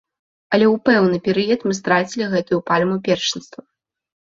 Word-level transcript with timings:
Але 0.57 0.65
ў 0.67 0.75
пэўны 0.89 1.19
перыяд 1.27 1.59
мы 1.69 1.77
страцілі 1.81 2.31
гэтую 2.33 2.59
пальму 2.73 3.01
першынства. 3.11 3.61